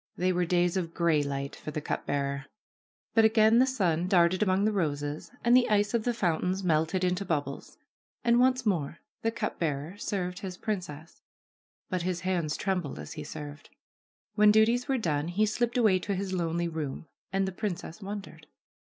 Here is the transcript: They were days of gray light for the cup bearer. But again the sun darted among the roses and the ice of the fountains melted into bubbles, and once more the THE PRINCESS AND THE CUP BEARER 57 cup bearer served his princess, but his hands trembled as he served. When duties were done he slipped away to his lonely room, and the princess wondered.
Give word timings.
They 0.17 0.33
were 0.33 0.45
days 0.45 0.77
of 0.77 0.95
gray 0.95 1.21
light 1.21 1.55
for 1.55 1.69
the 1.69 1.79
cup 1.79 2.07
bearer. 2.07 2.47
But 3.13 3.23
again 3.23 3.59
the 3.59 3.67
sun 3.67 4.07
darted 4.07 4.41
among 4.41 4.65
the 4.65 4.71
roses 4.71 5.29
and 5.43 5.55
the 5.55 5.69
ice 5.69 5.93
of 5.93 6.05
the 6.05 6.13
fountains 6.15 6.63
melted 6.63 7.03
into 7.03 7.23
bubbles, 7.23 7.77
and 8.23 8.39
once 8.39 8.65
more 8.65 8.97
the 9.21 9.29
THE 9.29 9.31
PRINCESS 9.31 9.31
AND 9.31 9.31
THE 9.31 9.39
CUP 9.39 9.59
BEARER 9.59 9.91
57 9.91 9.91
cup 9.91 10.25
bearer 10.25 10.31
served 10.31 10.39
his 10.39 10.57
princess, 10.57 11.21
but 11.91 12.01
his 12.01 12.21
hands 12.21 12.57
trembled 12.57 12.97
as 12.97 13.13
he 13.13 13.23
served. 13.23 13.69
When 14.33 14.49
duties 14.51 14.87
were 14.87 14.97
done 14.97 15.27
he 15.27 15.45
slipped 15.45 15.77
away 15.77 15.99
to 15.99 16.15
his 16.15 16.33
lonely 16.33 16.67
room, 16.67 17.05
and 17.31 17.47
the 17.47 17.51
princess 17.51 18.01
wondered. 18.01 18.47